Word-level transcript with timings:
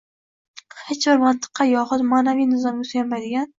hech 0.87 1.01
bir 1.03 1.21
mantiqqa 1.25 1.69
yoxud 1.73 2.07
ma’naviy 2.15 2.51
nizomga 2.57 2.91
suyanmaydigan 2.93 3.49